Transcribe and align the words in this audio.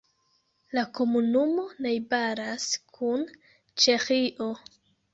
La 0.77 0.85
komunumo 0.99 1.67
najbaras 1.87 2.67
kun 2.97 3.31
Ĉeĥio. 3.39 4.53